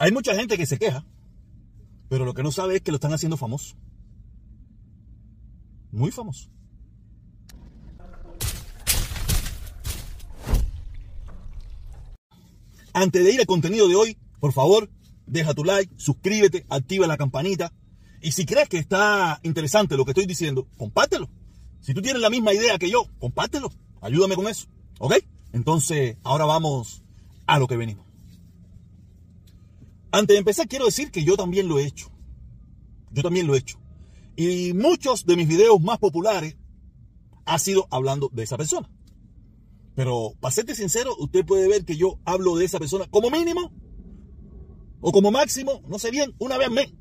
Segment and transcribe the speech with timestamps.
[0.00, 1.04] Hay mucha gente que se queja,
[2.08, 3.76] pero lo que no sabe es que lo están haciendo famoso.
[5.92, 6.48] Muy famoso.
[12.94, 14.90] Antes de ir al contenido de hoy, por favor,
[15.26, 17.70] deja tu like, suscríbete, activa la campanita.
[18.22, 21.28] Y si crees que está interesante lo que estoy diciendo, compártelo.
[21.82, 23.70] Si tú tienes la misma idea que yo, compártelo.
[24.00, 24.66] Ayúdame con eso.
[24.98, 25.16] ¿Ok?
[25.52, 27.02] Entonces, ahora vamos
[27.46, 28.09] a lo que venimos.
[30.12, 32.10] Antes de empezar, quiero decir que yo también lo he hecho.
[33.12, 33.78] Yo también lo he hecho.
[34.36, 36.56] Y muchos de mis videos más populares
[37.44, 38.90] ha sido hablando de esa persona.
[39.94, 43.72] Pero para serte sincero, usted puede ver que yo hablo de esa persona como mínimo
[45.00, 46.92] o como máximo, no sé bien, una vez al mes.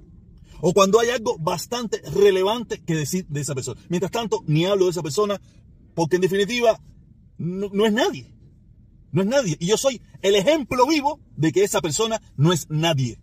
[0.62, 3.80] O cuando hay algo bastante relevante que decir de esa persona.
[3.90, 5.40] Mientras tanto, ni hablo de esa persona
[5.96, 6.80] porque en definitiva
[7.38, 8.34] no, no es nadie.
[9.12, 9.58] No es nadie.
[9.60, 13.20] Y yo soy el ejemplo vivo de que esa persona no es nadie.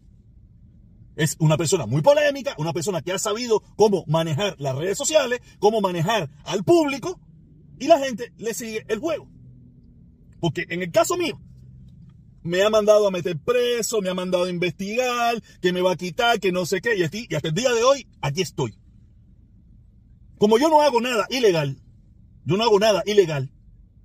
[1.17, 5.41] Es una persona muy polémica, una persona que ha sabido cómo manejar las redes sociales,
[5.59, 7.19] cómo manejar al público,
[7.79, 9.29] y la gente le sigue el juego.
[10.41, 11.41] Porque en el caso mío,
[12.43, 15.97] me ha mandado a meter preso, me ha mandado a investigar, que me va a
[15.97, 18.79] quitar, que no sé qué, y, y hasta el día de hoy, aquí estoy.
[20.39, 21.81] Como yo no hago nada ilegal,
[22.45, 23.51] yo no hago nada ilegal,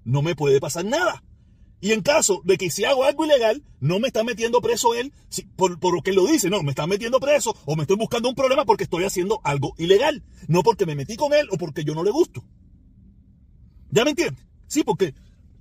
[0.05, 1.23] no me puede pasar nada.
[1.81, 5.11] Y en caso de que si hago algo ilegal, no me está metiendo preso él
[5.55, 8.29] por, por, lo que lo dice, no, me está metiendo preso o me estoy buscando
[8.29, 11.83] un problema porque estoy haciendo algo ilegal, no porque me metí con él o porque
[11.83, 12.43] yo no le gusto.
[13.89, 14.45] ¿Ya me entiendes?
[14.67, 15.15] Sí, porque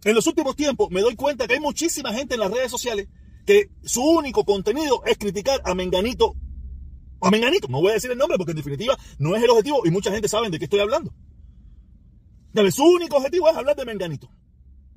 [0.05, 3.09] en los últimos tiempos me doy cuenta que hay muchísima gente en las redes sociales
[3.47, 6.37] que su único contenido es criticar a Menganito.
[7.23, 9.87] A Menganito, no voy a decir el nombre porque en definitiva no es el objetivo
[9.87, 11.15] y mucha gente sabe de qué estoy hablando.
[12.73, 14.31] Su único objetivo es hablar de Menganito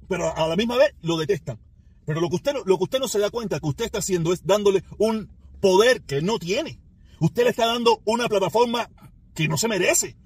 [0.07, 1.59] pero a la misma vez lo detestan.
[2.05, 4.33] Pero lo que usted, lo que usted no se da cuenta que usted está haciendo
[4.33, 5.29] es dándole un
[5.61, 6.79] poder que no tiene.
[7.19, 8.89] Usted le está dando una plataforma
[9.33, 10.17] que no se merece.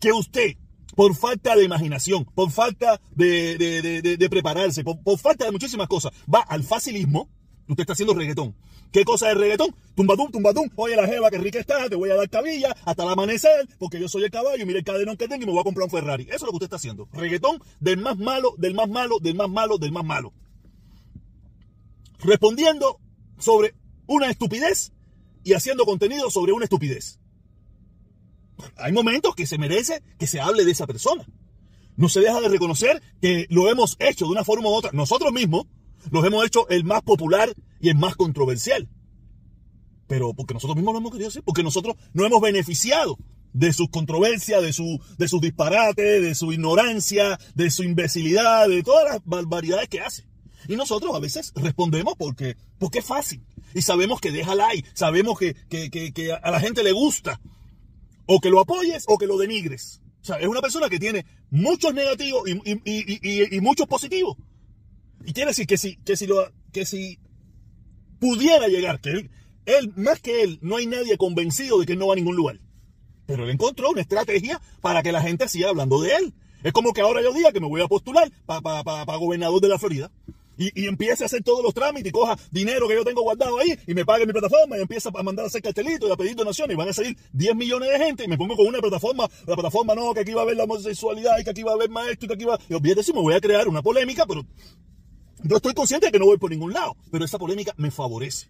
[0.00, 0.56] Que usted,
[0.96, 6.40] por falta de imaginación, por falta de, prepararse, por, por, falta de muchísimas cosas, va
[6.40, 7.28] al facilismo.
[7.68, 8.54] Usted está haciendo reggaetón.
[8.92, 9.74] ¿Qué cosa es reggaetón?
[9.94, 10.68] Tumbadum, tumbadum.
[10.76, 13.98] Oye, la jeva, que rica está, te voy a dar cabilla hasta el amanecer, porque
[13.98, 15.90] yo soy el caballo, mira el cadenón que tengo y me voy a comprar un
[15.90, 16.24] Ferrari.
[16.24, 17.08] Eso es lo que usted está haciendo.
[17.12, 20.32] Reggaetón del más malo, del más malo, del más malo, del más malo.
[22.20, 23.00] Respondiendo
[23.38, 23.74] sobre
[24.06, 24.92] una estupidez
[25.42, 27.18] y haciendo contenido sobre una estupidez.
[28.76, 31.26] Hay momentos que se merece que se hable de esa persona.
[31.96, 34.90] No se deja de reconocer que lo hemos hecho de una forma u otra.
[34.92, 35.66] Nosotros mismos
[36.10, 38.88] los hemos hecho el más popular y el más controversial.
[40.06, 43.18] Pero porque nosotros mismos lo hemos querido hacer, porque nosotros no hemos beneficiado
[43.52, 48.82] de sus controversias, de, su, de sus disparates, de su ignorancia, de su imbecilidad, de
[48.82, 50.26] todas las barbaridades que hace.
[50.68, 53.42] Y nosotros a veces respondemos porque, porque es fácil.
[53.74, 57.40] Y sabemos que deja like, sabemos que, que, a la gente le gusta.
[58.26, 60.00] O que lo apoyes o que lo denigres.
[60.22, 62.52] O sea, es una persona que tiene muchos negativos y,
[62.84, 64.36] y, y, muchos positivos.
[65.26, 66.28] Y quiere decir que si, que si,
[66.72, 67.18] que si
[68.18, 69.28] pudiera llegar, que
[69.66, 72.36] él, más que él, no hay nadie convencido de que él no va a ningún
[72.36, 72.60] lugar.
[73.26, 76.34] Pero él encontró una estrategia para que la gente siga hablando de él.
[76.62, 79.78] Es como que ahora yo diga que me voy a postular para gobernador de la
[79.78, 80.10] Florida.
[80.56, 83.76] Y, empiece a hacer todos los trámites y coja dinero que yo tengo guardado ahí
[83.88, 86.36] y me pague mi plataforma y empieza a mandar a hacer cartelitos y a pedir
[86.36, 89.28] donaciones y van a salir 10 millones de gente y me pongo con una plataforma,
[89.46, 91.74] la plataforma no, que aquí va a haber la homosexualidad y que aquí va a
[91.74, 92.58] haber maestro y que aquí va...
[92.68, 94.46] Y olvídate si me voy a crear una polémica, pero
[95.44, 98.48] yo estoy consciente de que no voy por ningún lado, pero esa polémica me favorece.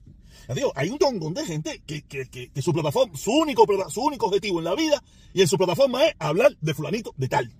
[0.54, 4.58] Digo, hay un tongón de gente que, que, su plataforma, su único, su único objetivo
[4.58, 7.52] en la vida y en su plataforma es hablar de fulanito de tal.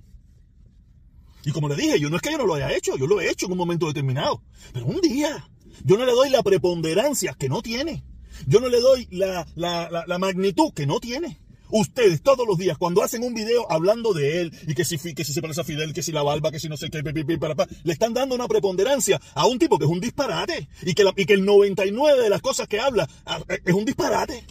[1.46, 3.20] Y como le dije, yo no es que yo no lo haya hecho, yo lo
[3.20, 4.42] he hecho en un momento determinado.
[4.72, 5.48] Pero un día,
[5.82, 8.04] yo no le doy la preponderancia que no tiene.
[8.46, 11.40] Yo no le doy la, la, la magnitud que no tiene.
[11.70, 15.24] Ustedes todos los días, cuando hacen un video hablando de él y que si, que
[15.24, 17.92] si se parece a Fidel, que si la barba, que si no sé qué, le
[17.92, 21.34] están dando una preponderancia a un tipo que es un disparate y que, y que
[21.34, 24.44] el 99 de las cosas que habla ah, eh, es un disparate.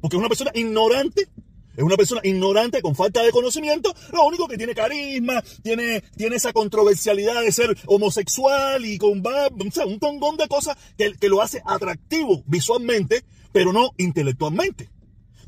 [0.00, 1.28] Porque es una persona ignorante
[1.76, 6.36] es una persona ignorante con falta de conocimiento, lo único que tiene carisma, tiene, tiene
[6.36, 11.28] esa controversialidad de ser homosexual y con o sea, un tongón de cosas que, que
[11.28, 14.88] lo hace atractivo visualmente, pero no intelectualmente.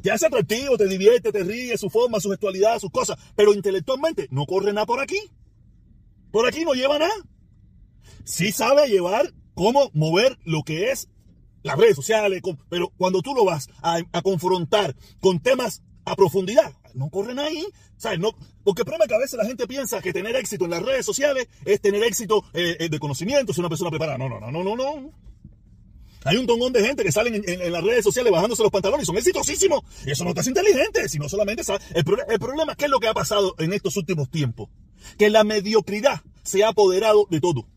[0.08, 3.19] Te hace atractivo, te divierte, te ríe, su forma, su gestualidad, sus cosas.
[3.37, 5.19] Pero intelectualmente no corre nada por aquí.
[6.32, 7.12] Por aquí no lleva nada.
[8.25, 11.10] Sí sabe llevar cómo mover lo que es
[11.62, 12.40] las redes sociales,
[12.70, 17.66] pero cuando tú lo vas a, confrontar con temas a profundidad, no corren ahí.
[17.99, 18.19] ¿sabes?
[18.19, 18.31] No,
[18.64, 20.82] porque el problema es que a veces la gente piensa que tener éxito en las
[20.82, 24.16] redes sociales es tener éxito eh, eh, de conocimiento, ser una persona preparada.
[24.16, 25.27] No, no, no, no, no, no.
[26.25, 29.06] Hay un tongón de gente que salen en, las redes sociales bajándose los pantalones y
[29.06, 29.82] son exitosísimos.
[30.05, 31.62] Y eso no te hace inteligente, sino solamente.
[31.94, 34.69] El, el problema, ¿qué es lo que ha pasado en estos últimos tiempos?
[35.17, 37.69] Que la mediocridad se ha apoderado de todo.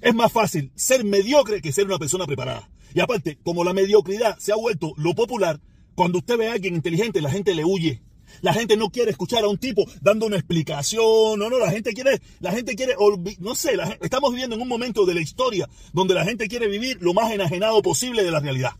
[0.00, 2.68] Es más fácil ser mediocre que ser una persona preparada.
[2.94, 5.60] Y aparte, como la mediocridad se ha vuelto lo popular,
[5.94, 8.02] cuando usted ve a alguien inteligente, la gente le huye.
[8.42, 11.38] La gente no quiere escuchar a un tipo dando una explicación.
[11.38, 12.94] No, no, la gente quiere, la gente quiere,
[13.40, 16.98] no sé, estamos viviendo en un momento de la historia donde la gente quiere vivir
[17.00, 18.72] lo más enajenado posible de la realidad.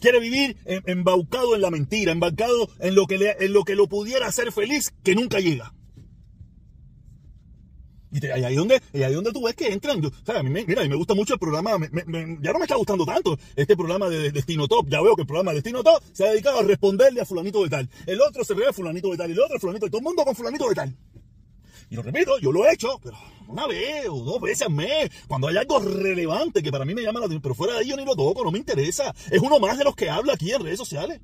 [0.00, 4.26] Quiere vivir embaucado en la mentira, embaucado en lo que, en lo, que lo pudiera
[4.26, 5.74] hacer feliz, que nunca llega.
[8.12, 10.02] Y ahí donde, ahí donde tú ves que entran.
[10.04, 11.70] a mí me, mira, a mí me gusta mucho el programa,
[12.40, 14.86] ya no me está gustando tanto este programa de, Destino Top.
[14.88, 17.62] Ya veo que el programa de Destino Top se ha dedicado a responderle a fulanito
[17.62, 17.88] de tal.
[18.06, 20.00] El otro se ve a fulanito de tal y el otro a fulanito de todo
[20.00, 20.96] el mundo con fulanito de tal.
[21.88, 23.16] Y lo repito, yo lo he hecho, pero
[23.48, 27.02] una vez o dos veces al mes, cuando hay algo relevante que para mí me
[27.02, 29.14] llama la atención, pero fuera de ello ni lo toco, no me interesa.
[29.30, 31.20] Es uno más de los que habla aquí en redes sociales.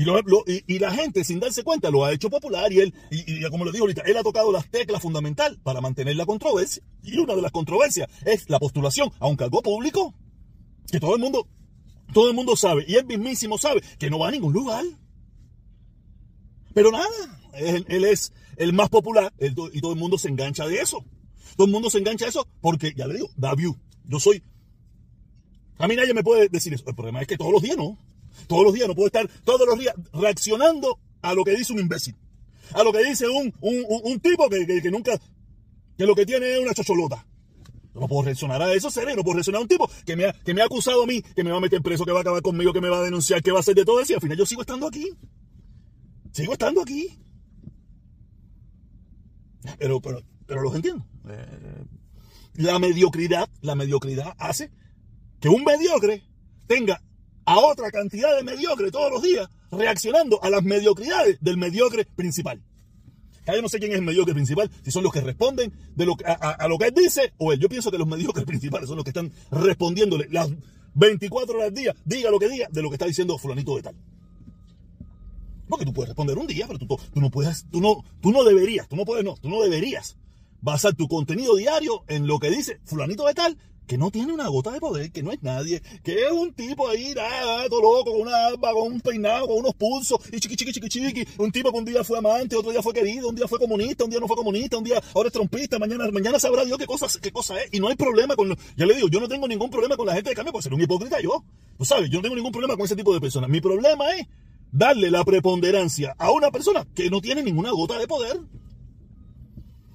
[0.00, 3.72] Y, la gente, sin darse cuenta, lo ha hecho popular y él, y, como lo
[3.72, 6.84] digo ahorita, él ha tocado las teclas fundamental para mantener la controversia.
[7.02, 10.14] Y una de las controversias es la postulación a un cargo público
[10.88, 11.48] que todo el mundo,
[12.14, 14.84] todo el mundo sabe, y él mismísimo sabe que no va a ningún lugar.
[16.74, 17.08] Pero nada,
[17.54, 21.04] él, es el más popular y todo el mundo se engancha de eso.
[21.56, 23.76] Todo el mundo se engancha de eso porque, ya le digo, da view.
[24.04, 24.44] Yo soy...
[25.78, 26.84] A mí nadie me puede decir eso.
[26.86, 27.98] El problema es que todos los días no.
[28.46, 31.80] Todos los días, no puedo estar todos los días reaccionando a lo que dice un
[31.80, 32.16] imbécil.
[32.72, 35.18] A lo que dice un, un, tipo que, nunca,
[35.96, 37.26] que lo que tiene es una chocholota.
[37.94, 40.32] no puedo reaccionar a eso, seré, no puedo reaccionar a un tipo que me, ha,
[40.32, 42.20] que me ha acusado a mí, que me va a meter preso, que va a
[42.22, 44.16] acabar conmigo, que me va a denunciar, que va a hacer de todo eso y
[44.16, 45.10] al final yo sigo estando aquí.
[46.32, 47.18] Sigo estando aquí.
[49.78, 51.06] Pero, pero, pero los entiendo.
[51.28, 51.84] Eh,
[52.54, 54.70] la mediocridad, la mediocridad hace
[55.40, 56.22] que un mediocre
[56.66, 57.00] tenga
[57.48, 62.62] a otra cantidad de mediocres todos los días, reaccionando a las mediocridades del mediocre principal.
[63.46, 66.04] Ya yo no sé quién es el mediocre principal, si son los que responden de
[66.04, 67.58] lo, a, a, lo que él dice o él.
[67.58, 70.50] Yo pienso que los mediocres principales son los que están respondiéndole las
[70.92, 73.82] 24 horas al día, diga lo que diga, de lo que está diciendo fulanito de
[73.82, 73.96] tal.
[75.70, 78.44] Porque tú puedes responder un día, pero tú, tú, no puedes, tú no, tú no
[78.44, 80.18] deberías, tú no puedes, no, tú no deberías
[80.60, 83.56] basar tu contenido diario en lo que dice fulanito de tal
[83.88, 86.86] que no tiene una gota de poder, que no es nadie, que es un tipo
[86.88, 90.56] ahí, nada, todo loco, con una alba, con un peinado, con unos pulsos, y chiqui,
[90.56, 93.34] chiqui, chiqui, chiqui, un tipo que un día fue amante, otro día fue querido, un
[93.34, 96.38] día fue comunista, un día no fue comunista, un día ahora es trompista, mañana, mañana
[96.38, 99.08] sabrá Dios qué cosa, qué cosa es, y no hay problema con, ya le digo,
[99.08, 101.42] yo no tengo ningún problema con la gente de cambio por ser un hipócrita yo,
[101.78, 104.26] tú sabes, yo no tengo ningún problema con ese tipo de personas, mi problema es
[104.70, 108.38] darle la preponderancia a una persona que no tiene ninguna gota de poder,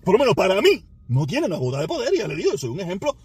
[0.03, 2.71] por lo menos para mí, no tiene una gota de poder, ya le digo, soy
[2.71, 3.15] un ejemplo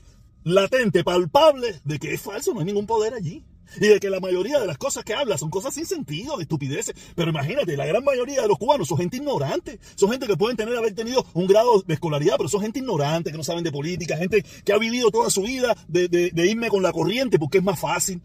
[0.45, 3.45] latente, palpable, de que es falso, no hay ningún poder allí.
[3.77, 6.95] Y de que la mayoría de las cosas que habla son cosas sin sentido, estupideces.
[7.15, 9.79] Pero imagínate, la gran mayoría de los cubanos son gente ignorante.
[9.95, 13.31] Son gente que pueden tener, haber tenido un grado de escolaridad, pero son gente ignorante,
[13.31, 16.83] que no saben de política, gente que ha vivido toda su vida de, irme con
[16.83, 18.23] la corriente porque es más fácil.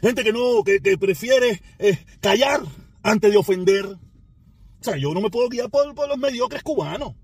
[0.00, 2.62] Gente que no, que, prefiere eh, callar
[3.02, 3.86] antes de ofender.
[3.86, 7.14] O sea, yo no me puedo guiar por los mediocres cubanos.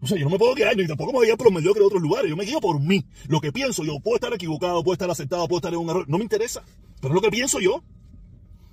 [0.00, 1.86] O sea, yo no me puedo guiar, ni tampoco me voy a los mediocres de
[1.86, 2.30] otros lugares.
[2.30, 3.04] Yo me guío por mí.
[3.28, 6.08] Lo que pienso yo, puedo estar equivocado, puedo estar aceptado, puedo estar en un error.
[6.08, 6.62] No me interesa.
[7.00, 7.82] Pero es lo que pienso yo.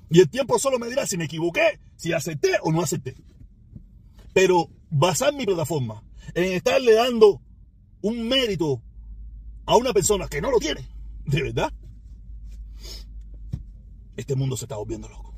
[0.09, 3.15] Y el tiempo solo me dirá si me equivoqué, si acepté o no acepté.
[4.33, 6.03] Pero basar mi plataforma
[6.36, 7.41] en estarle dando
[8.01, 8.81] un mérito
[9.65, 10.88] a una persona que no lo tiene,
[11.25, 11.74] de verdad,
[14.17, 15.33] este mundo se está volviendo loco.